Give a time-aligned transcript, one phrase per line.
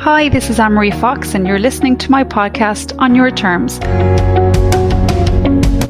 [0.00, 3.78] Hi, this is Anne Marie Fox, and you're listening to my podcast On Your Terms,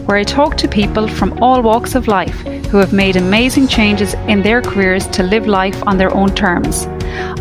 [0.07, 2.39] where I talk to people from all walks of life
[2.73, 6.87] who have made amazing changes in their careers to live life on their own terms.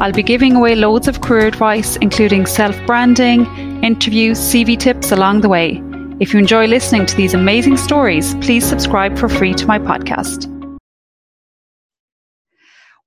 [0.02, 3.46] I'll be giving away loads of career advice, including self branding,
[3.82, 5.82] interviews, CV tips along the way.
[6.20, 10.51] If you enjoy listening to these amazing stories, please subscribe for free to my podcast.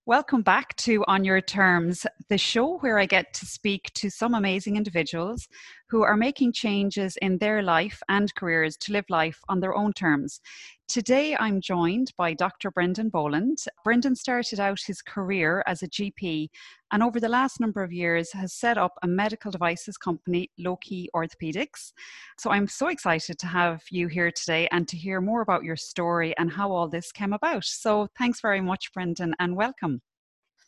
[0.07, 4.35] Welcome back to On Your Terms, the show where I get to speak to some
[4.35, 5.49] amazing individuals
[5.89, 9.95] who are making changes in their life and careers to live life on their own
[9.95, 10.43] terms.
[10.89, 12.71] Today, I'm joined by Dr.
[12.71, 13.59] Brendan Boland.
[13.85, 16.51] Brendan started out his career as a GP
[16.93, 21.09] and over the last number of years has set up a medical devices company, Loci
[21.17, 21.93] Orthopedics.
[22.39, 25.77] So I'm so excited to have you here today and to hear more about your
[25.77, 27.65] story and how all this came about.
[27.65, 30.03] So thanks very much, Brendan, and welcome.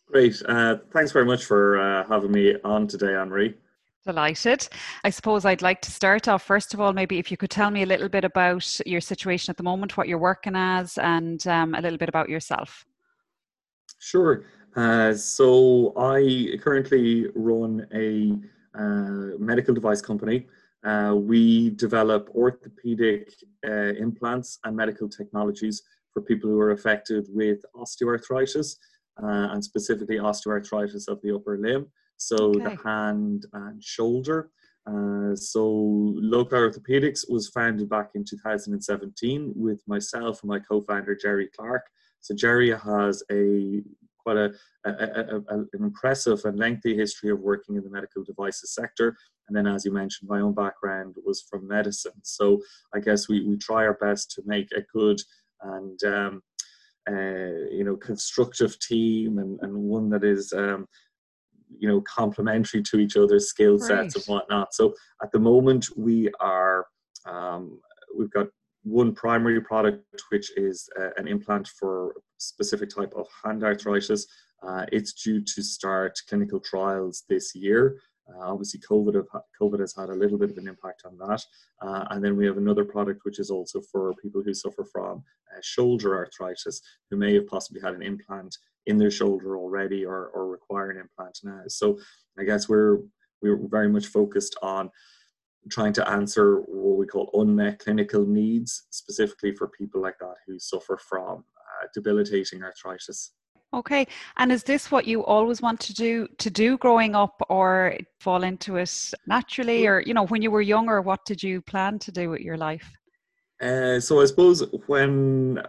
[0.06, 0.40] Great.
[0.48, 3.54] Uh, thanks very much for uh, having me on today, Anne Marie.
[4.06, 4.68] Delighted.
[5.02, 7.72] I suppose I'd like to start off, first of all, maybe if you could tell
[7.72, 11.44] me a little bit about your situation at the moment, what you're working as, and
[11.48, 12.86] um, a little bit about yourself.
[13.98, 14.44] Sure.
[14.76, 18.38] Uh, so I currently run a
[18.78, 20.46] uh, medical device company.
[20.84, 23.34] Uh, we develop orthopedic
[23.66, 28.76] uh, implants and medical technologies for people who are affected with osteoarthritis
[29.20, 32.64] uh, and specifically osteoarthritis of the upper limb so okay.
[32.64, 34.50] the hand and shoulder.
[34.86, 35.64] Uh, so
[36.16, 41.86] Loci Orthopedics was founded back in 2017 with myself and my co-founder Gerry Clarke.
[42.20, 43.82] So Jerry has a
[44.26, 44.52] quite a,
[44.84, 49.16] a, a, an impressive and lengthy history of working in the medical devices sector.
[49.46, 52.20] And then, as you mentioned, my own background was from medicine.
[52.22, 52.60] So
[52.92, 55.20] I guess we, we try our best to make a good
[55.62, 56.42] and um,
[57.08, 60.86] uh, you know constructive team and, and one that is um,
[61.78, 64.14] you know complementary to each other's skill sets right.
[64.14, 64.74] and whatnot.
[64.74, 66.86] So at the moment we are
[67.26, 67.80] um,
[68.16, 68.46] we've got
[68.82, 74.26] one primary product which is uh, an implant for a specific type of hand arthritis.
[74.62, 77.98] Uh, it's due to start clinical trials this year
[78.28, 81.44] uh, obviously, COVID, have, COVID has had a little bit of an impact on that.
[81.80, 85.22] Uh, and then we have another product which is also for people who suffer from
[85.54, 90.28] uh, shoulder arthritis, who may have possibly had an implant in their shoulder already or,
[90.28, 91.62] or require an implant now.
[91.68, 91.98] So
[92.38, 92.98] I guess we're
[93.42, 94.90] we're very much focused on
[95.70, 100.58] trying to answer what we call unmet clinical needs, specifically for people like that who
[100.58, 103.32] suffer from uh, debilitating arthritis.
[103.74, 104.06] Okay.
[104.36, 108.42] And is this what you always want to do to do growing up or fall
[108.44, 112.12] into it naturally or you know when you were younger what did you plan to
[112.12, 112.88] do with your life?
[113.60, 115.62] Uh, so I suppose when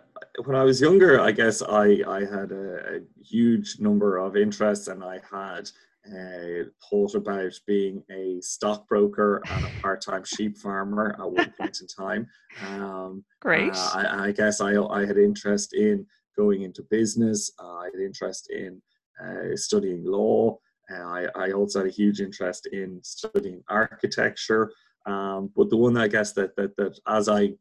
[0.44, 4.88] when I was younger, I guess I I had a, a huge number of interests,
[4.88, 5.69] and I had
[6.08, 11.88] uh, thought about being a stockbroker and a part-time sheep farmer at one point in
[11.88, 12.28] time.
[12.69, 13.74] Um, Great.
[13.74, 16.06] Uh, I, I, guess I I had interest in
[16.38, 17.52] going into business.
[17.59, 18.81] I had interest in
[19.24, 20.58] uh, studying law.
[20.90, 24.72] I, I also had a huge interest in studying architecture.
[25.06, 27.53] Um, but the one I guess that, that that as I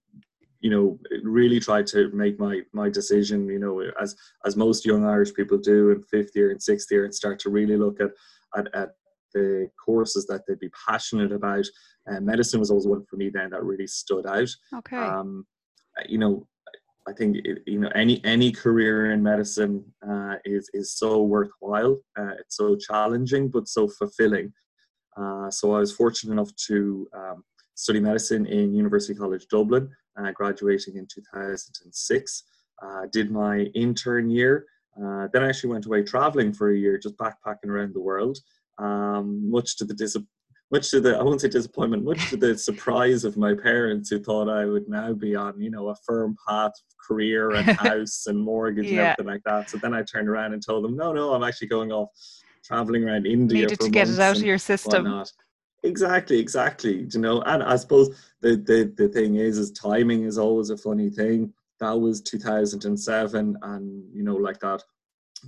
[0.61, 5.05] you know really tried to make my my decision you know as as most young
[5.05, 8.11] irish people do in fifth year and sixth year and start to really look at
[8.57, 8.91] at, at
[9.35, 11.67] the courses that they'd be passionate about
[12.07, 15.47] and medicine was always one for me then that really stood out okay um,
[16.09, 16.47] you know
[17.09, 21.99] I think it, you know any any career in medicine uh, is is so worthwhile.
[22.19, 24.53] Uh, it's so challenging, but so fulfilling.
[25.17, 27.45] Uh, so I was fortunate enough to um,
[27.75, 32.43] study medicine in University College Dublin, uh, graduating in 2006.
[32.83, 34.67] Uh, did my intern year.
[34.97, 38.39] Uh, then I actually went away traveling for a year, just backpacking around the world.
[38.79, 40.17] Um, much to the dis-
[40.73, 44.19] much to the I won't say disappointment, much to the surprise of my parents who
[44.19, 46.73] thought I would now be on, you know, a firm path,
[47.07, 48.91] career and house and mortgage yeah.
[48.91, 49.71] and everything like that.
[49.71, 52.11] So then I turned around and told them, no, no, I'm actually going off
[52.65, 53.63] traveling around India.
[53.63, 55.05] Needed to get it out of your system.
[55.05, 55.33] Whatnot.
[55.83, 57.07] Exactly, exactly.
[57.13, 58.11] You know, and I suppose
[58.41, 61.53] the, the the thing is, is timing is always a funny thing.
[61.79, 64.83] That was 2007, and you know, like that,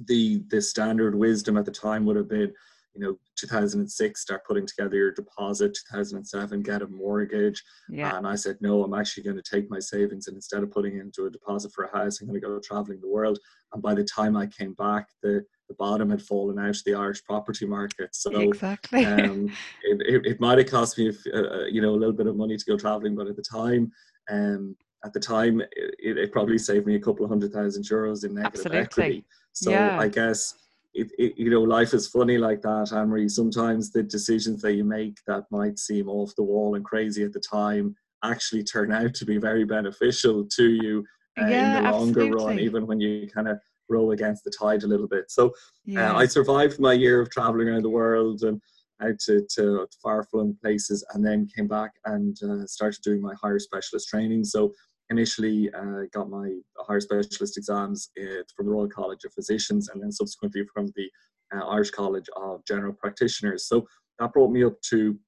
[0.07, 2.53] the the standard wisdom at the time would have been
[2.95, 8.17] you know 2006 start putting together your deposit 2007 get a mortgage yeah.
[8.17, 10.99] and i said no i'm actually going to take my savings and instead of putting
[10.99, 13.39] into a deposit for a house i'm going to go traveling the world
[13.73, 16.95] and by the time i came back the the bottom had fallen out of the
[16.95, 18.15] Irish property market.
[18.15, 19.49] So exactly, um,
[19.85, 22.37] it, it, it, might have cost me, uh, uh, you know, a little bit of
[22.37, 23.93] money to go traveling, but at the time,
[24.31, 24.75] um,
[25.05, 28.35] at the time, it, it, probably saved me a couple of hundred thousand euros in
[28.35, 28.81] negative Absolutely.
[28.81, 29.25] equity.
[29.53, 29.99] So yeah.
[29.99, 30.55] I guess
[30.95, 33.29] it, it, you know, life is funny like that, Anne-Marie.
[33.29, 37.33] Sometimes the decisions that you make that might seem off the wall and crazy at
[37.33, 37.95] the time
[38.25, 41.05] actually turn out to be very beneficial to you
[41.41, 42.45] uh, yeah, in the longer absolutely.
[42.45, 43.59] run, even when you kind of
[43.89, 45.31] row against the tide a little bit.
[45.31, 45.53] So
[45.85, 46.13] yeah.
[46.13, 48.61] uh, I survived my year of traveling around the world and
[49.01, 53.35] out to, to far flung places, and then came back and uh, started doing my
[53.41, 54.45] higher specialist training.
[54.45, 54.73] So
[55.11, 60.03] initially uh, got my higher specialist exams uh, from the Royal College of Physicians, and
[60.03, 61.11] then subsequently from the
[61.55, 63.67] uh, Irish College of General Practitioners.
[63.67, 63.87] So
[64.19, 65.19] that brought me up to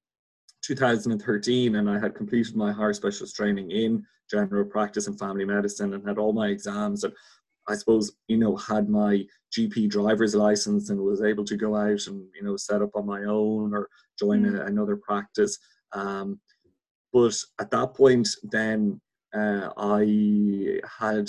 [0.63, 5.93] 2013 and I had completed my higher specialist training in general practice and family medicine
[5.93, 7.13] and had all my exams and
[7.67, 9.23] I suppose, you know, had my
[9.55, 13.05] GP driver's license and was able to go out and, you know, set up on
[13.05, 13.87] my own or
[14.17, 14.59] join mm.
[14.59, 15.57] a, another practice.
[15.93, 16.39] Um,
[17.13, 18.99] but at that point, then
[19.33, 21.27] uh, I had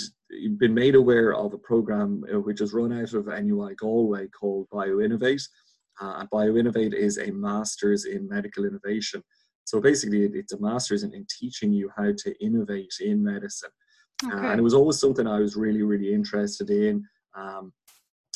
[0.57, 4.67] been made aware of a program uh, which is run out of NUI Galway called
[4.71, 5.43] BioInnovate.
[6.01, 9.23] Uh, and BioInnovate is a master's in medical innovation.
[9.65, 13.69] So basically, it's a master's in, in teaching you how to innovate in medicine.
[14.25, 14.35] Okay.
[14.35, 17.05] Uh, and it was always something I was really, really interested in.
[17.35, 17.71] Um,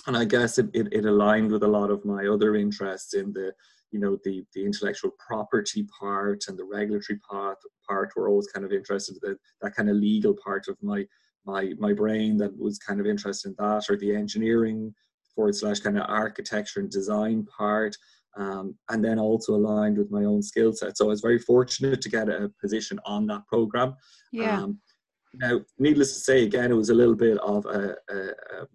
[0.05, 3.33] and I guess it, it, it, aligned with a lot of my other interests in
[3.33, 3.51] the,
[3.91, 7.57] you know, the, the intellectual property part and the regulatory part,
[7.87, 11.05] part were always kind of interested in the, that kind of legal part of my,
[11.45, 14.93] my, my brain that was kind of interested in that or the engineering
[15.33, 17.95] forward slash kind of architecture and design part.
[18.35, 20.95] Um, and then also aligned with my own skill set.
[20.95, 23.95] So I was very fortunate to get a position on that program.
[24.31, 24.61] Yeah.
[24.61, 24.79] Um,
[25.33, 28.67] now, needless to say, again, it was a little bit of a, a, a,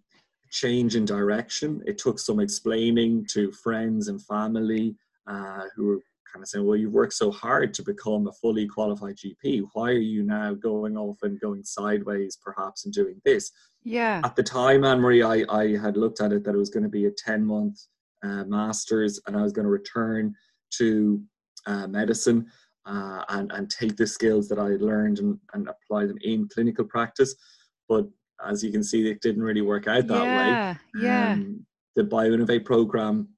[0.52, 1.82] change in direction.
[1.87, 4.94] It took some explaining to friends and family
[5.26, 6.00] uh, who were
[6.32, 9.64] kind of saying, "Well, you've worked so hard to become a fully qualified GP.
[9.72, 13.50] Why are you now going off and going sideways, perhaps, and doing this?"
[13.82, 14.20] Yeah.
[14.22, 16.84] At the time, Anne Marie, I, I had looked at it that it was going
[16.84, 17.81] to be a 10 month
[18.22, 20.34] uh, master's and I was going to return
[20.78, 21.20] to
[21.66, 22.46] uh, medicine
[22.87, 26.84] uh, and, and take the skills that I learned and, and apply them in clinical
[26.84, 27.34] practice.
[27.88, 28.06] But
[28.46, 30.79] as you can see, it didn't really work out that yeah, way.
[31.02, 31.32] Yeah.
[31.32, 33.29] Um, the BioInnovate program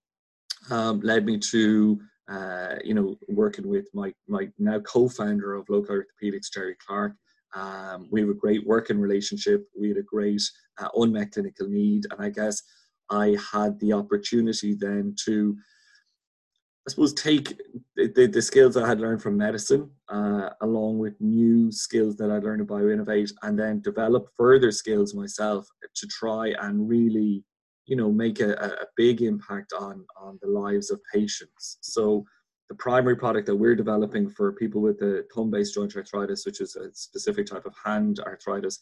[0.70, 5.92] um, led me to uh, you know, working with my, my now co-founder of Loci
[5.92, 7.14] orthopedics, Gerry Clarke,
[7.54, 9.66] um, we have a great working relationship.
[9.78, 10.42] We had a great
[10.78, 12.62] uh, unmet clinical need, and I guess
[13.10, 15.56] I had the opportunity then to,
[16.86, 17.58] I suppose, take
[17.96, 22.44] the, the, skills I had learned from medicine, uh, along with new skills that I'd
[22.44, 27.42] learned about Innovate, and then develop further skills myself to try and really,
[27.86, 31.78] you know, make a, a big impact on on the lives of patients.
[31.80, 32.26] So
[32.68, 36.76] the primary product that we're developing for people with the thumb-based joint arthritis, which is
[36.76, 38.78] a specific type of hand arthritis,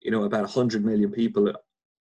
[0.00, 1.52] you know, about 100 million people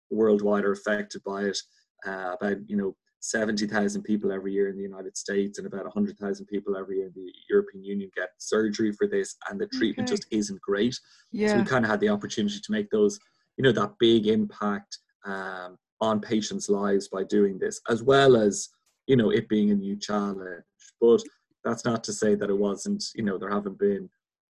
[0.10, 1.58] worldwide are affected by it.
[2.06, 6.46] Uh, about you know 70,000 people every year in the United States and about 100,000
[6.46, 10.16] people every year in the European Union get surgery for this, and the treatment okay.
[10.16, 10.98] just isn't great.
[11.32, 11.50] Yeah.
[11.50, 13.20] So we kind of had the opportunity to make those,
[13.58, 18.70] you know, that big impact um, on patients' lives by doing this, as well as
[19.08, 20.64] you know it being a new challenge
[21.00, 21.22] but
[21.64, 24.10] that's not to say that it wasn't, you know, there haven't been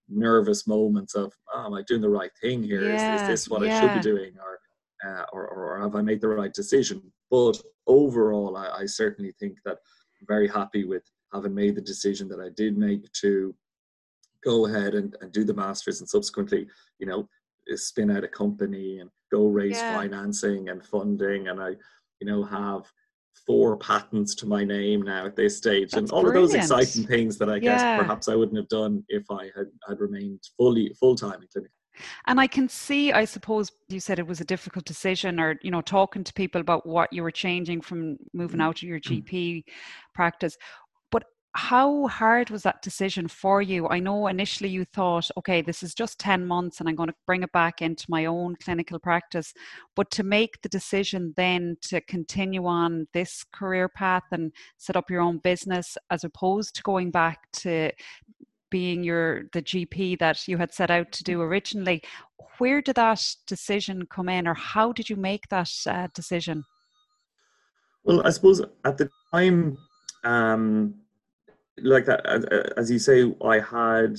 [0.09, 2.83] nervous moments of, oh, am I doing the right thing here?
[2.83, 3.77] Yeah, is, is this what yeah.
[3.77, 4.33] I should be doing?
[4.39, 7.01] Or, uh, or, or, have I made the right decision?
[7.29, 9.77] But overall, I, I certainly think that
[10.19, 11.03] I'm very happy with
[11.33, 13.55] having made the decision that I did make to
[14.43, 16.67] go ahead and, and do the masters and subsequently,
[16.99, 17.27] you know,
[17.75, 19.95] spin out a company and go raise yeah.
[19.95, 21.49] financing and funding.
[21.49, 21.69] And I,
[22.19, 22.83] you know, have
[23.45, 26.45] four patents to my name now at this stage That's and all brilliant.
[26.45, 29.67] of those exciting things that I guess perhaps I wouldn't have done if I had,
[29.87, 31.71] had remained fully full time in clinic.
[32.25, 35.71] And I can see, I suppose you said it was a difficult decision or, you
[35.71, 38.61] know, talking to people about what you were changing from moving mm-hmm.
[38.61, 39.63] out of your GP
[40.13, 40.57] practice
[41.11, 41.23] But
[41.53, 43.87] how hard was that decision for you?
[43.87, 47.15] I know initially you thought, okay, this is just 10 months and I'm going to
[47.25, 49.53] bring it back into my own clinical practice.
[49.95, 55.09] But to make the decision then to continue on this career path and set up
[55.09, 57.91] your own business as opposed to going back to
[58.69, 62.03] being your the GP that you had set out to do originally,
[62.57, 66.63] where did that decision come in or how did you make that uh, decision?
[68.03, 69.77] Well, I suppose at the time,
[70.23, 70.95] um,
[71.81, 72.25] like that,
[72.77, 74.17] as you say, I had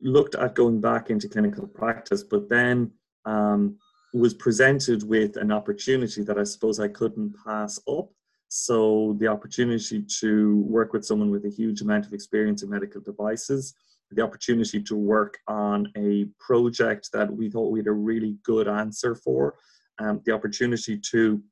[0.00, 2.90] looked at going back into clinical practice, but then
[3.24, 3.76] um,
[4.14, 8.10] was presented with an opportunity that I suppose I couldn't pass up.
[8.48, 13.00] So the opportunity to work with someone with a huge amount of experience in medical
[13.00, 13.74] devices,
[14.10, 18.66] the opportunity to work on a project that we thought we had a really good
[18.66, 19.54] answer for,
[19.98, 21.42] um, the opportunity to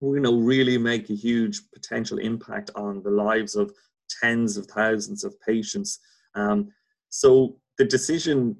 [0.00, 3.72] you know really make a huge potential impact on the lives of
[4.22, 5.98] tens of thousands of patients.
[6.34, 6.68] Um,
[7.08, 8.56] so the decision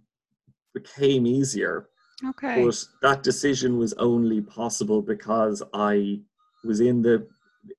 [0.74, 1.88] became easier.
[2.26, 2.64] Okay.
[2.64, 6.20] But that decision was only possible because I
[6.64, 7.26] was in the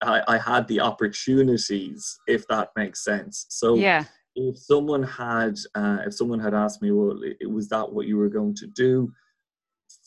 [0.02, 3.46] I, I had the opportunities, if that makes sense.
[3.50, 4.06] So yeah.
[4.36, 8.18] if someone had uh, if someone had asked me, well, it, was that what you
[8.18, 9.12] were going to do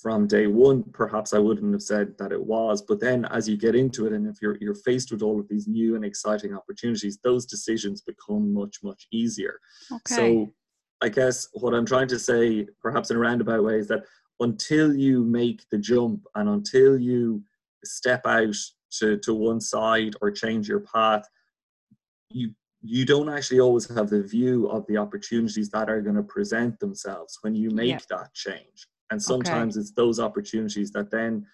[0.01, 0.85] from day one?
[0.93, 2.83] Perhaps I wouldn't have said that it was.
[2.83, 5.49] But then as you get into it, and if you're you're faced with all of
[5.49, 9.59] these new and exciting opportunities, those decisions become much much easier.
[9.91, 10.15] Okay.
[10.15, 10.53] So
[11.03, 14.05] I guess what I'm trying to say, perhaps in a roundabout way, is that
[14.41, 17.43] until you make the jump and until you
[17.85, 18.55] step out
[18.99, 21.29] to, to one side or change your path,
[22.31, 22.51] you
[22.85, 26.81] you don't actually always have the view of the opportunities that are going to present
[26.81, 27.99] themselves when you make yeah.
[28.11, 28.89] that change.
[29.11, 29.83] And sometimes okay.
[29.83, 31.47] it's those opportunities that then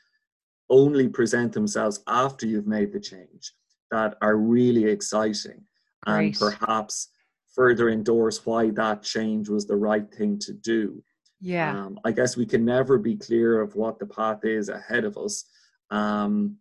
[0.70, 3.52] only present themselves after you've made the change
[3.90, 5.64] that are really exciting
[6.06, 6.26] Great.
[6.26, 7.08] and perhaps
[7.54, 11.02] further endorse why that change was the right thing to do.
[11.40, 11.78] Yeah.
[11.78, 15.16] Um, I guess we can never be clear of what the path is ahead of
[15.18, 15.44] us.
[15.90, 16.56] Um,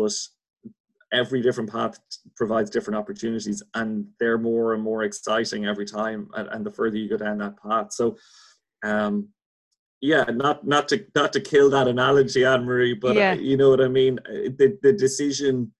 [0.00, 0.12] but
[1.12, 1.98] every different path
[2.36, 6.96] provides different opportunities and they're more and more exciting every time and, and the further
[6.96, 8.16] you go down that path so
[8.82, 9.28] um
[10.00, 13.34] yeah not not to not to kill that analogy anne marie but yeah.
[13.34, 14.18] you know what i mean
[14.58, 15.70] the, the decision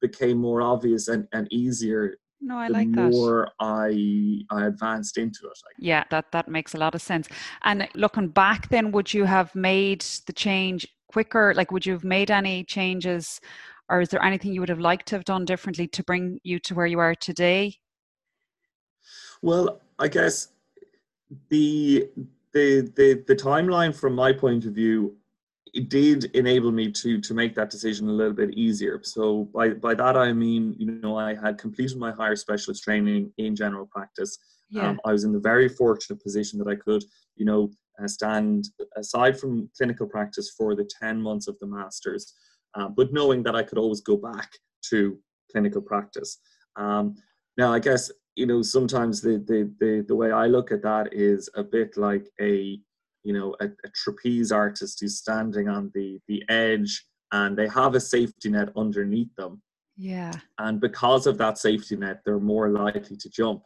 [0.00, 2.14] became more obvious and, and easier
[2.44, 3.12] no, I like that.
[3.12, 5.52] more I I advanced into it.
[5.78, 7.28] Yeah, that that makes a lot of sense.
[7.62, 11.52] And looking back, then would you have made the change quicker?
[11.54, 13.40] Like, would you have made any changes,
[13.88, 16.58] or is there anything you would have liked to have done differently to bring you
[16.60, 17.76] to where you are today?
[19.42, 20.48] Well, I guess
[21.48, 22.08] the
[22.52, 25.16] the the the timeline from my point of view
[25.74, 29.00] it did enable me to to make that decision a little bit easier.
[29.02, 33.32] So by by that I mean, you know, I had completed my higher specialist training
[33.38, 34.38] in general practice.
[34.68, 34.88] Yeah.
[34.88, 37.04] Um, I was in the very fortunate position that I could,
[37.36, 37.70] you know,
[38.06, 42.34] stand aside from clinical practice for the 10 months of the masters,
[42.74, 44.50] uh, but knowing that I could always go back
[44.90, 45.18] to
[45.50, 46.38] clinical practice.
[46.76, 47.14] Um,
[47.56, 51.12] now, I guess you know sometimes the, the the the way I look at that
[51.12, 52.78] is a bit like a
[53.24, 57.94] you know a, a trapeze artist who's standing on the the edge and they have
[57.94, 59.60] a safety net underneath them.
[59.96, 60.32] Yeah.
[60.58, 63.62] And because of that safety net, they're more likely to jump.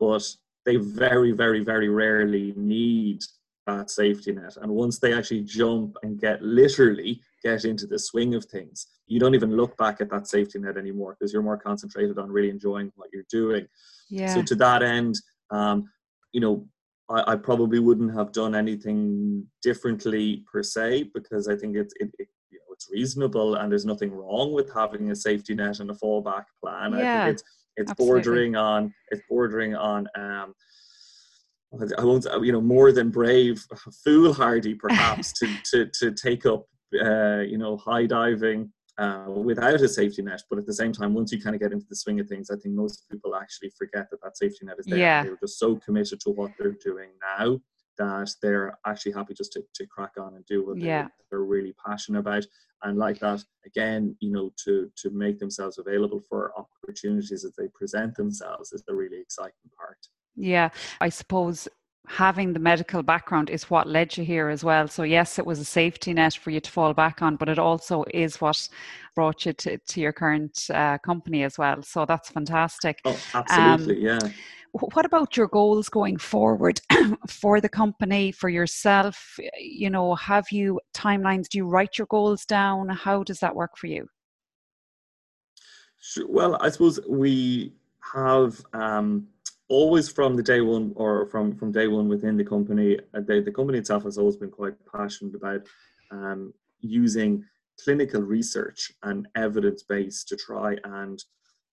[0.00, 0.26] But
[0.64, 3.20] they very, very, very rarely need
[3.66, 4.56] that safety net.
[4.60, 9.20] And once they actually jump and get literally get into the swing of things, you
[9.20, 12.50] don't even look back at that safety net anymore because you're more concentrated on really
[12.50, 13.66] enjoying what you're doing.
[14.10, 14.34] Yeah.
[14.34, 15.16] So to that end,
[15.50, 15.90] um,
[16.32, 16.66] you know,
[17.10, 22.10] I, I, probably wouldn't have done anything differently per se because I think it's it,
[22.18, 25.90] it, you know it's reasonable and there's nothing wrong with having a safety net and
[25.90, 26.92] a fallback plan.
[26.92, 27.44] Yeah, I think it's
[27.76, 28.22] it's absolutely.
[28.22, 30.54] bordering on it's bordering on um,
[31.98, 33.64] I won't, you know, more than brave,
[34.04, 36.66] foolhardy perhaps to, to, to take up,
[37.02, 40.42] uh, you know, high diving uh, without a safety net.
[40.50, 42.50] But at the same time, once you kind of get into the swing of things,
[42.50, 44.98] I think most people actually forget that that safety net is there.
[44.98, 45.22] Yeah.
[45.22, 47.60] They're just so committed to what they're doing now
[47.98, 51.02] that they're actually happy just to, to crack on and do what yeah.
[51.02, 52.44] they're, they're really passionate about.
[52.82, 57.68] And like that, again, you know, to, to make themselves available for opportunities as they
[57.68, 59.98] present themselves is the really exciting part.
[60.36, 60.70] Yeah,
[61.00, 61.68] I suppose
[62.08, 64.88] having the medical background is what led you here as well.
[64.88, 67.58] So yes, it was a safety net for you to fall back on, but it
[67.58, 68.68] also is what
[69.14, 71.82] brought you to, to your current uh, company as well.
[71.82, 73.00] So that's fantastic.
[73.04, 74.28] Oh, absolutely, um, yeah.
[74.72, 76.80] What about your goals going forward
[77.28, 79.38] for the company, for yourself?
[79.60, 81.48] You know, have you timelines?
[81.48, 82.88] Do you write your goals down?
[82.88, 84.08] How does that work for you?
[86.00, 86.26] Sure.
[86.26, 87.74] Well, I suppose we
[88.14, 89.28] have um,
[89.72, 93.40] always from the day one or from from day one within the company uh, the,
[93.40, 95.62] the company itself has always been quite passionate about
[96.10, 97.42] um, using
[97.82, 101.24] clinical research and evidence base to try and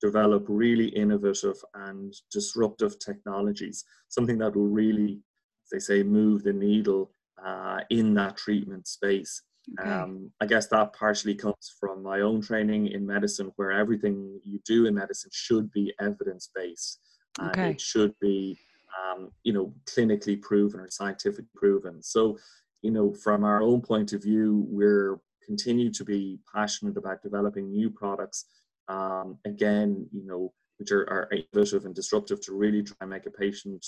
[0.02, 5.20] develop really innovative and disruptive technologies something that will really
[5.66, 7.12] as they say move the needle
[7.46, 9.42] uh, in that treatment space
[9.78, 9.90] okay.
[9.90, 14.58] um, i guess that partially comes from my own training in medicine where everything you
[14.66, 17.02] do in medicine should be evidence based
[17.42, 17.72] okay.
[17.72, 18.58] it should be
[19.00, 22.02] um, you know clinically proven or scientifically proven.
[22.02, 22.38] So
[22.82, 27.72] you know from our own point of view we're continue to be passionate about developing
[27.72, 28.46] new products
[28.88, 33.26] um, again you know which are, are innovative and disruptive to really try and make
[33.26, 33.86] a patient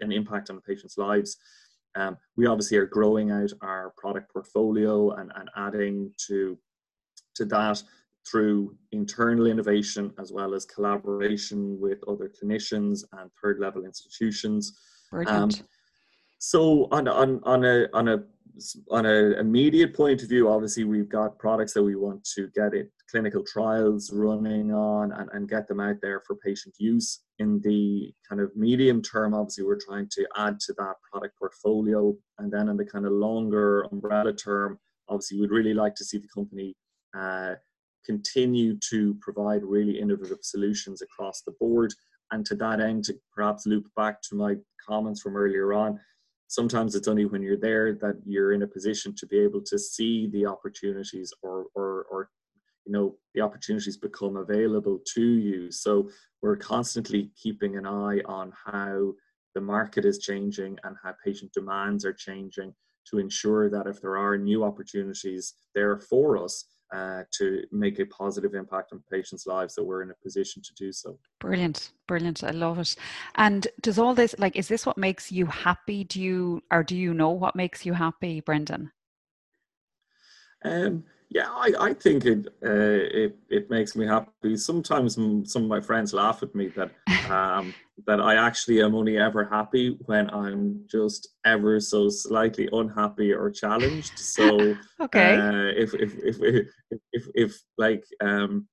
[0.00, 1.36] an impact on the patient's lives.
[1.96, 6.58] Um, we obviously are growing out our product portfolio and, and adding to
[7.34, 7.82] to that
[8.28, 14.78] through internal innovation as well as collaboration with other clinicians and third level institutions.
[15.10, 15.60] Brilliant.
[15.60, 15.66] Um,
[16.38, 18.22] so on, on, on a on a
[18.90, 22.74] on an immediate point of view, obviously we've got products that we want to get
[22.74, 27.20] it clinical trials running on and, and get them out there for patient use.
[27.38, 32.14] In the kind of medium term, obviously we're trying to add to that product portfolio.
[32.38, 36.18] And then in the kind of longer umbrella term, obviously we'd really like to see
[36.18, 36.76] the company
[37.16, 37.54] uh,
[38.04, 41.92] continue to provide really innovative solutions across the board.
[42.32, 45.98] And to that end, to perhaps loop back to my comments from earlier on,
[46.50, 49.78] sometimes it's only when you're there that you're in a position to be able to
[49.78, 52.28] see the opportunities or or, or
[52.84, 56.10] you know the opportunities become available to you so
[56.42, 59.12] we're constantly keeping an eye on how
[59.54, 62.74] the market is changing and how patient demands are changing
[63.08, 68.06] to ensure that if there are new opportunities there for us uh, to make a
[68.06, 71.18] positive impact on patients' lives that we're in a position to do so.
[71.38, 72.42] Brilliant, brilliant.
[72.42, 72.96] I love it.
[73.36, 76.04] And does all this like is this what makes you happy?
[76.04, 78.92] Do you or do you know what makes you happy, Brendan?
[80.64, 84.56] Um, yeah, I, I think it, uh, it it makes me happy.
[84.56, 86.90] Sometimes some of my friends laugh at me that
[87.30, 87.72] um,
[88.06, 93.50] that I actually am only ever happy when I'm just ever so slightly unhappy or
[93.50, 94.18] challenged.
[94.18, 96.68] So okay, uh, if, if, if if
[97.12, 98.68] if if like um,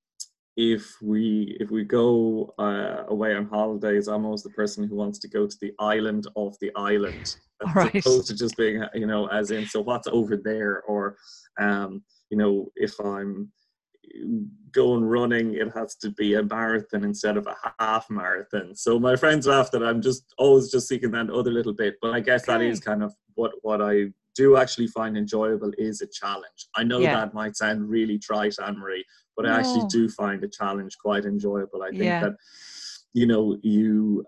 [0.55, 5.19] if we if we go uh, away on holidays, I'm always the person who wants
[5.19, 7.35] to go to the island of the island,
[7.67, 7.95] as right.
[7.95, 11.17] opposed to just being you know as in so what's over there or
[11.59, 13.51] um, you know, if I'm
[14.71, 18.75] going running, it has to be a marathon instead of a half marathon.
[18.75, 21.95] So my friends laugh that I'm just always just seeking that other little bit.
[22.01, 22.53] But I guess okay.
[22.53, 26.67] that is kind of what what I do actually find enjoyable is a challenge.
[26.75, 27.15] I know yeah.
[27.15, 29.03] that might sound really trite, Anne Marie,
[29.35, 29.51] but no.
[29.51, 31.81] I actually do find a challenge quite enjoyable.
[31.81, 32.21] I think yeah.
[32.21, 32.35] that
[33.13, 34.25] you know you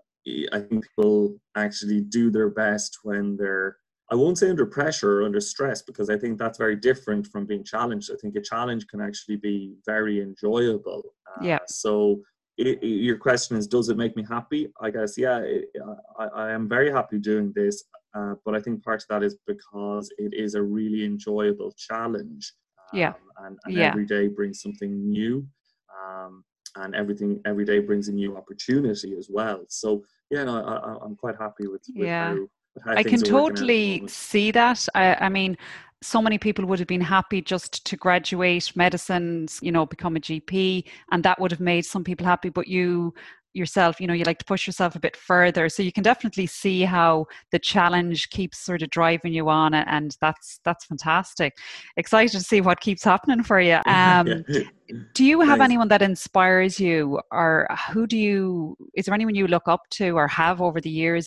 [0.52, 3.76] I think people actually do their best when they're
[4.10, 7.46] I won't say under pressure or under stress because I think that's very different from
[7.46, 8.10] being challenged.
[8.12, 11.14] I think a challenge can actually be very enjoyable.
[11.28, 11.58] Uh, yeah.
[11.68, 12.20] So
[12.58, 14.72] it, it, your question is, does it make me happy?
[14.80, 15.38] I guess yeah.
[15.38, 15.66] It,
[16.18, 19.36] I, I, am very happy doing this, uh, but I think part of that is
[19.46, 22.52] because it is a really enjoyable challenge.
[22.92, 23.12] Um, yeah.
[23.44, 23.90] And, and yeah.
[23.90, 25.46] every day brings something new.
[26.04, 26.44] Um,
[26.76, 29.64] and everything every day brings a new opportunity as well.
[29.68, 32.28] So yeah, no, I, am quite happy with, with yeah.
[32.28, 32.46] how
[32.86, 34.88] I can totally see that.
[34.94, 35.56] I, I, mean,
[36.02, 40.20] so many people would have been happy just to graduate medicine, you know, become a
[40.20, 42.48] GP, and that would have made some people happy.
[42.48, 43.14] But you
[43.52, 45.68] yourself, you know, you like to push yourself a bit further.
[45.68, 50.16] So you can definitely see how the challenge keeps sort of driving you on, and
[50.20, 51.56] that's that's fantastic.
[51.96, 53.78] Excited to see what keeps happening for you.
[53.90, 54.44] Um,
[55.14, 58.76] do you have anyone that inspires you, or who do you?
[58.94, 61.26] Is there anyone you look up to or have over the years?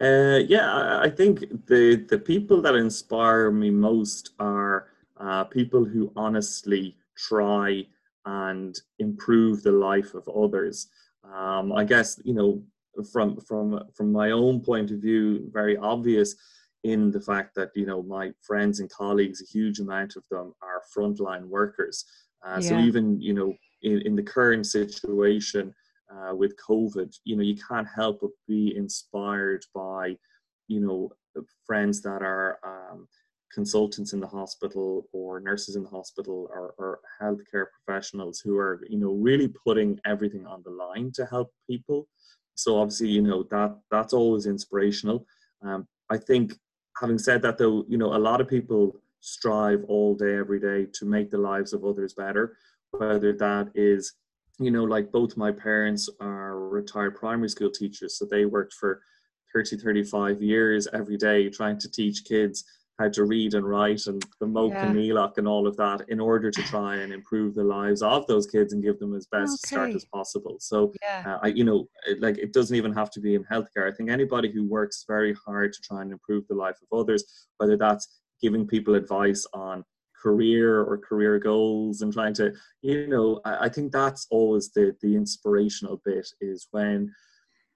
[0.00, 6.12] Uh, yeah, I think the the people that inspire me most are uh, people who
[6.14, 7.84] honestly try
[8.24, 10.86] and improve the life of others.
[11.24, 12.62] Um, I guess you know
[13.12, 16.36] from from from my own point of view, very obvious
[16.84, 20.52] in the fact that you know my friends and colleagues, a huge amount of them
[20.62, 22.04] are frontline workers.
[22.46, 22.68] Uh, yeah.
[22.68, 25.74] So even you know in, in the current situation
[26.12, 30.16] uh, with COVID, you know, you can't help but be inspired by,
[30.66, 31.10] you know,
[31.66, 33.06] friends that are um,
[33.52, 38.80] consultants in the hospital or nurses in the hospital or, or healthcare professionals who are,
[38.88, 42.08] you know, really putting everything on the line to help people.
[42.54, 45.26] So obviously, you know, that that's always inspirational.
[45.62, 46.54] Um, I think,
[47.00, 50.86] having said that, though, you know, a lot of people strive all day, every day
[50.94, 52.56] to make the lives of others better,
[52.90, 54.14] whether that is
[54.58, 59.02] you know, like both my parents are retired primary school teachers, so they worked for
[59.54, 62.64] 30, 35 years every day trying to teach kids
[62.98, 65.28] how to read and write and the Mocha yeah.
[65.36, 68.72] and all of that in order to try and improve the lives of those kids
[68.72, 69.74] and give them as best okay.
[69.74, 70.56] start as possible.
[70.58, 71.22] So, yeah.
[71.24, 73.90] uh, I, you know, it, like it doesn't even have to be in healthcare.
[73.90, 77.22] I think anybody who works very hard to try and improve the life of others,
[77.58, 79.84] whether that's giving people advice on
[80.20, 82.52] career or career goals and trying to
[82.82, 87.12] you know I, I, think that's always the the inspirational bit is when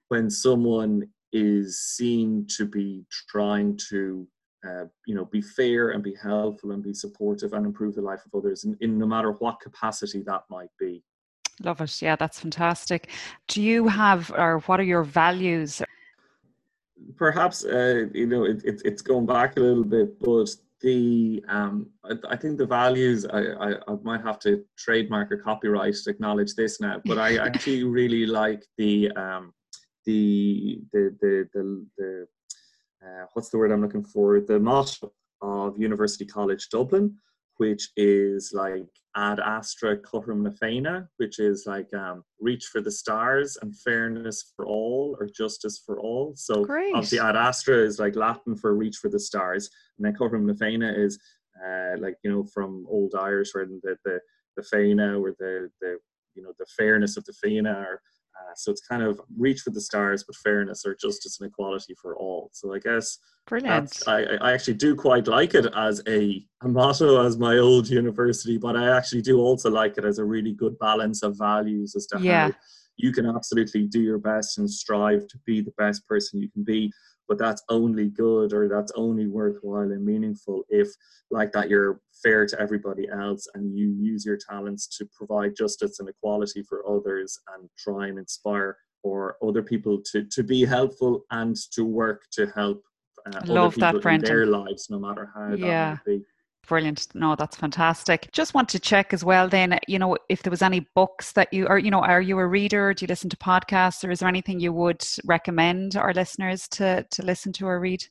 [0.09, 4.27] when someone is seen to be trying to
[4.67, 8.21] uh, you know be fair and be helpful and be supportive and improve the life
[8.25, 11.03] of others in, in no matter what capacity that might be.
[11.63, 12.01] Love it.
[12.01, 13.09] Yeah that's fantastic.
[13.47, 15.81] Do you have or what are your values?
[17.17, 20.49] Perhaps uh, you know it, it, it's going back a little bit but
[20.83, 25.37] the um, I, I, think the values I, I, I, might have to trademark or
[25.37, 29.53] copyright to acknowledge this now, but I actually really like the um,
[30.05, 32.27] the the the the, the
[33.03, 34.39] uh, what's the word I'm looking for?
[34.41, 37.15] The motto of University College Dublin,
[37.63, 42.91] which is like ad astra cothrom na Féinne, which is like um, reach for the
[42.91, 46.33] stars and fairness for all or justice for all.
[46.35, 46.93] So Great.
[46.93, 50.55] obviously ad astra is like Latin for reach for the stars, and then cothrom na
[50.61, 51.17] Féinne is
[51.65, 54.19] uh, like you know from old Irish where the the
[54.57, 55.91] the Féinne or the the
[56.35, 58.01] you know the fairness of the Féinne or
[58.43, 61.95] uh, so it's kind of reach for the stars, but fairness or justice and equality
[62.01, 62.49] for all.
[62.53, 64.03] So I guess brilliant.
[64.07, 68.57] I, I actually do quite like it as a, a motto as my old university,
[68.57, 72.05] but I actually do also like it as a really good balance of values as
[72.07, 72.47] to yeah.
[72.47, 72.53] how
[72.97, 76.63] you can absolutely do your best and strive to be the best person you can
[76.63, 76.91] be
[77.27, 80.89] but that's only good or that's only worthwhile and meaningful if
[81.31, 85.99] like that you're fair to everybody else and you use your talents to provide justice
[85.99, 91.25] and equality for others and try and inspire or other people to, to be helpful
[91.31, 92.81] and to work to help
[93.25, 95.57] uh, other people in their lives no matter how yeah.
[95.57, 96.25] that might be.
[96.67, 97.07] Brilliant.
[97.13, 98.29] No, that's fantastic.
[98.31, 101.53] Just want to check as well then, you know, if there was any books that
[101.53, 102.93] you are, you know, are you a reader?
[102.93, 107.05] Do you listen to podcasts or is there anything you would recommend our listeners to
[107.11, 108.05] to listen to or read?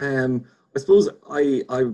[0.00, 0.44] Um
[0.76, 1.84] I suppose I I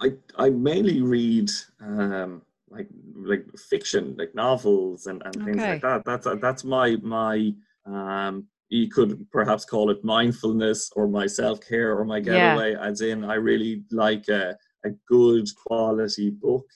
[0.00, 5.72] I I mainly read um like like fiction, like novels and, and things Okay.
[5.74, 6.04] like that.
[6.04, 7.54] That's that's my my
[7.86, 12.54] um you could perhaps call it mindfulness or my self-care or my Yeah.
[12.54, 16.66] getaway as in i really like a, a good quality book.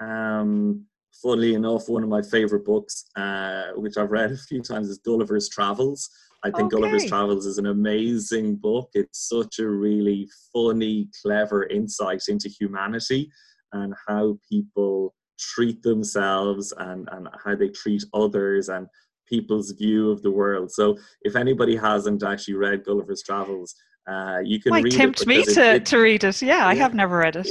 [0.00, 0.86] Um
[1.22, 4.98] funnily enough one of my favorite books uh which i've read a few times is
[4.98, 6.08] gulliver's travels.
[6.44, 8.88] I think gulliver's travels is an amazing book.
[8.94, 13.30] It's such a really funny clever insight into humanity
[13.72, 18.88] and how people treat themselves and and how they treat others and
[19.32, 20.70] people's view of the world.
[20.70, 23.74] So if anybody hasn't actually read Gulliver's Travels,
[24.06, 26.42] uh, you can Might read tempt it me to, it, it, to read it.
[26.42, 27.48] Yeah, I have never read it.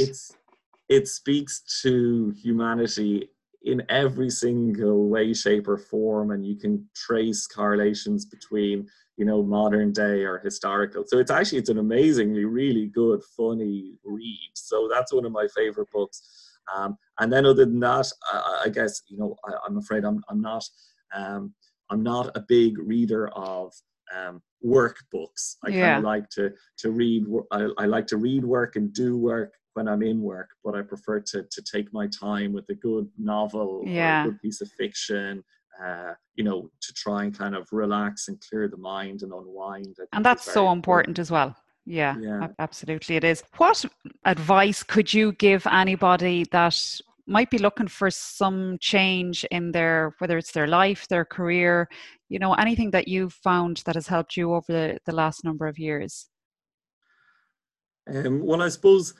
[0.89, 3.29] it speaks to humanity
[3.63, 9.41] in every single way, shape, or form, and you can trace correlations between you know
[9.43, 11.03] modern day or historical.
[11.07, 14.51] So it's actually it's an amazingly really good, funny read.
[14.53, 16.21] So that's one of my favorite books.
[16.75, 20.21] Um, and then other than that, I, I guess you know I, I'm afraid I'm
[20.29, 20.63] I'm not.
[21.15, 21.53] Um,
[21.91, 23.73] I'm not a big reader of
[24.15, 25.55] um, workbooks.
[25.65, 25.81] I Yeah.
[25.81, 27.25] kind of like to to read.
[27.51, 30.81] I, I like to read work and do work when I'm in work, but I
[30.81, 34.23] prefer to to take my time with a good novel Yeah.
[34.23, 35.43] or a good piece of fiction.
[35.81, 39.95] Uh, you know, to try and kind of relax and clear the mind and unwind.
[40.13, 41.55] And that's so important as well.
[41.85, 42.49] Yeah, Yeah.
[42.59, 43.41] absolutely it is.
[43.57, 43.83] What
[44.25, 46.77] advice could you give anybody that
[47.27, 51.87] might be looking for some change in their whether it's their life, their career,
[52.29, 55.67] you know, anything that you've found that has helped you over the, the last number
[55.67, 56.29] of years?
[58.13, 59.13] Um, well, I suppose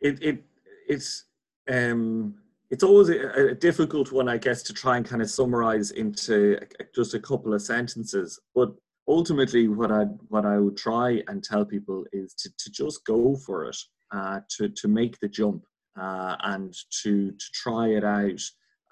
[0.00, 0.44] it it
[0.88, 1.24] it's
[1.70, 2.34] um,
[2.70, 6.58] it's always a, a difficult one, I guess, to try and kind of summarize into
[6.94, 8.40] just a couple of sentences.
[8.54, 8.72] But
[9.08, 13.36] ultimately, what I what I would try and tell people is to, to just go
[13.36, 13.76] for it,
[14.12, 15.64] uh, to to make the jump,
[15.98, 18.40] uh, and to to try it out.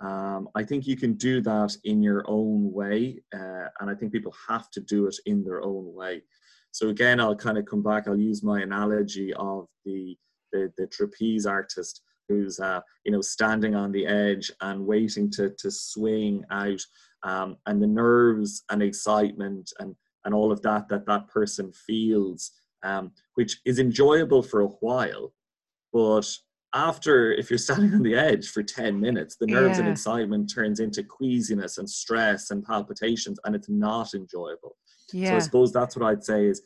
[0.01, 4.13] Um, I think you can do that in your own way, uh, and I think
[4.13, 6.23] people have to do it in their own way.
[6.71, 8.07] So again, I'll kind of come back.
[8.07, 10.17] I'll use my analogy of the
[10.53, 15.51] the, the trapeze artist who's uh, you know standing on the edge and waiting to
[15.59, 16.81] to swing out,
[17.23, 22.53] um, and the nerves and excitement and and all of that that that person feels,
[22.83, 25.33] um, which is enjoyable for a while,
[25.93, 26.29] but
[26.75, 30.81] after if you're standing on the edge for 10 minutes the nerves and excitement turns
[30.81, 34.77] into queasiness and stress and palpitations and it's not enjoyable
[35.31, 36.63] so I suppose that's what I'd say is,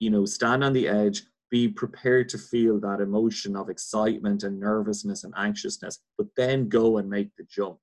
[0.00, 4.58] you know, stand on the edge, be prepared to feel that emotion of excitement and
[4.58, 7.78] nervousness and anxiousness, but then go and make the jump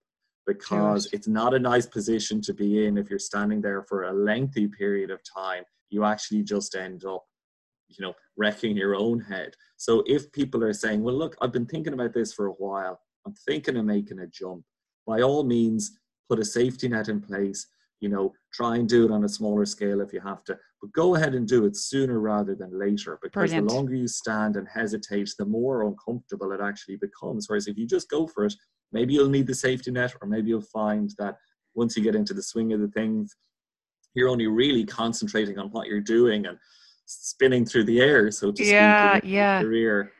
[0.47, 1.13] because it.
[1.13, 4.67] it's not a nice position to be in if you're standing there for a lengthy
[4.67, 5.63] period of time.
[5.89, 7.23] You actually just end up,
[7.97, 9.53] you know, wrecking your own head.
[9.77, 12.99] So if people are saying, well, look, I've been thinking about this for a while,
[13.25, 14.63] I'm thinking of making a jump,
[15.05, 15.97] by all means,
[16.29, 17.67] put a safety net in place
[18.01, 20.91] you know try and do it on a smaller scale if you have to but
[20.91, 23.69] go ahead and do it sooner rather than later because Brilliant.
[23.69, 27.87] the longer you stand and hesitate the more uncomfortable it actually becomes whereas if you
[27.87, 28.53] just go for it
[28.91, 31.37] maybe you'll need the safety net or maybe you'll find that
[31.75, 33.35] once you get into the swing of the things
[34.13, 36.57] you're only really concentrating on what you're doing and
[37.11, 39.31] spinning through the air, so to yeah, speak.
[39.31, 40.11] Yeah, Career.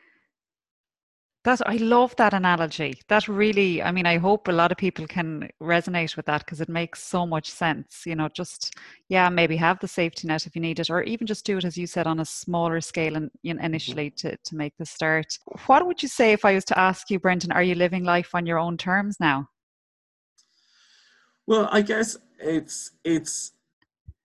[1.44, 3.00] That's I love that analogy.
[3.08, 6.60] That really, I mean, I hope a lot of people can resonate with that because
[6.60, 8.02] it makes so much sense.
[8.06, 8.76] You know, just
[9.08, 11.64] yeah, maybe have the safety net if you need it, or even just do it
[11.64, 14.86] as you said on a smaller scale and you know, initially to to make the
[14.86, 15.36] start.
[15.66, 17.50] What would you say if I was to ask you, Brendan?
[17.50, 19.48] Are you living life on your own terms now?
[21.48, 23.52] Well, I guess it's it's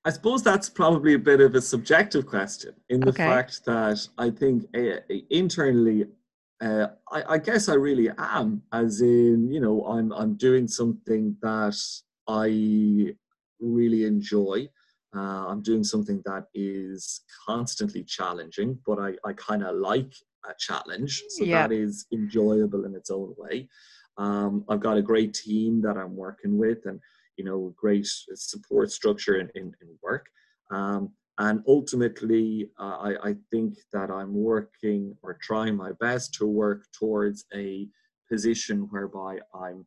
[0.08, 3.26] I suppose that's probably a bit of a subjective question in the Okay.
[3.28, 6.06] fact that I think uh, internally,
[6.62, 11.36] uh, I, I guess I really am, as in, you know, I'm I'm doing something
[11.41, 11.78] that
[12.26, 12.48] I
[13.60, 14.70] really enjoy.
[15.13, 20.13] Uh, I'm doing something that is constantly challenging, but I, I kind of like
[20.50, 21.67] a challenge, so Yeah.
[21.67, 23.67] that is enjoyable in its own way.
[24.17, 27.02] Um, I've got a great team that I'm working with, and
[27.38, 30.26] you know, great support structure in, in, in work.
[30.71, 36.47] Um, and ultimately, uh, I, I think that I'm working or trying my best to
[36.47, 37.88] work towards a
[38.30, 39.86] position whereby I'm,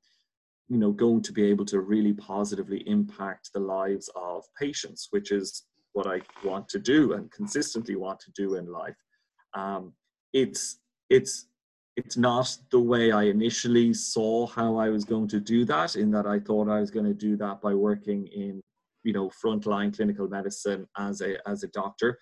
[0.68, 5.32] you know, going to be able to really positively impact the lives of patients, which
[5.32, 8.94] is what I want to do and consistently want to do in life.
[9.54, 9.92] Um,
[10.32, 11.46] it's it's
[12.00, 16.10] it's not the way I initially saw how I was going to do that, in
[16.12, 18.60] that I thought I was going to do that by working in,
[19.04, 22.18] you know, frontline clinical medicine as a as a doctor.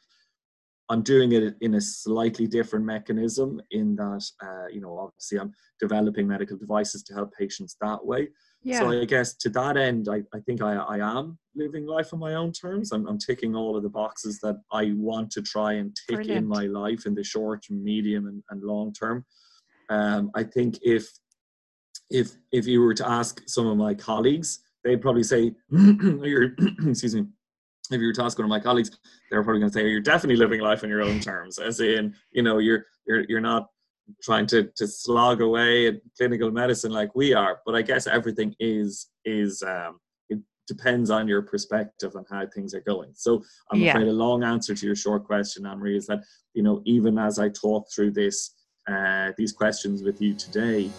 [0.91, 5.53] I'm doing it in a slightly different mechanism in that, uh, you know, obviously I'm
[5.79, 8.29] developing medical devices to help patients that way.
[8.63, 12.15] Yeah, So I guess to that end, I, I think I, I am living life
[12.15, 12.93] on my own terms.
[12.93, 16.39] I'm, I'm ticking all of the boxes that I want to try and tick Brilliant.
[16.39, 19.27] in my life in the short, medium, and, and long term.
[19.89, 21.09] Um, I think if
[22.11, 26.55] if if you were to ask some of my colleagues, they'd probably say, you're,
[26.87, 27.27] excuse me,
[27.91, 28.91] if you were to ask one of my colleagues,
[29.31, 32.15] they're probably going to say you're definitely living life on your own terms, as in,
[32.33, 33.69] you know, you're you're you're not
[34.23, 37.61] trying to to slog away at clinical medicine like we are.
[37.67, 42.75] But I guess everything is is um, it depends on your perspective on how things
[42.75, 43.11] are going.
[43.15, 43.91] So I'm Yeah.
[43.91, 46.21] afraid a long answer to your short question, Anne-Marie, is that
[46.55, 48.55] you know even as I talk through this
[48.89, 50.91] uh, these questions with you today,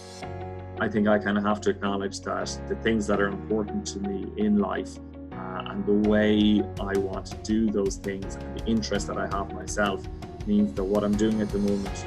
[0.80, 3.98] I think I kind of have to acknowledge that the things that are important to
[3.98, 4.96] me in life
[5.32, 9.26] uh, and the way I want to do those things and the interest that I
[9.36, 10.06] have myself
[10.46, 12.06] means that what I'm doing at the moment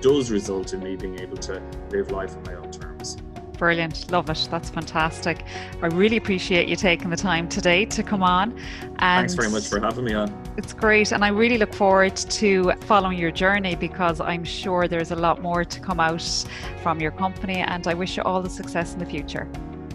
[0.00, 3.16] does result in me being able to live life on my own terms.
[3.56, 4.10] brilliant.
[4.10, 4.48] Love it.
[4.50, 5.44] That's fantastic.
[5.80, 8.58] I really appreciate you taking the time today to come on.
[8.98, 10.41] And Thanks very much for having me on.
[10.58, 15.10] It's great, and I really look forward to following your journey because I'm sure there's
[15.10, 16.46] a lot more to come out
[16.82, 19.48] from your company, and I wish you all the success in the future.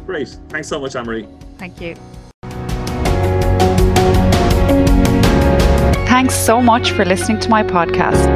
[0.08, 0.30] Great.
[0.50, 1.28] Thanks so much, Anne-Marie.
[1.60, 1.96] Thank you.
[6.08, 8.28] Thanks so much for listening to my podcast.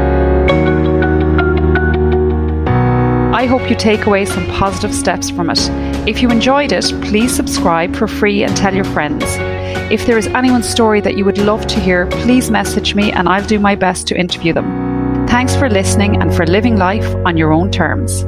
[3.33, 5.59] I hope you take away some positive steps from it.
[6.07, 9.25] If you enjoyed it, please subscribe for free and tell your friends.
[9.91, 13.27] If there is anyone's story that you would love to hear, please message me and
[13.27, 15.27] I'll do my best to interview them.
[15.27, 18.23] Thanks for listening and for living life on your own terms.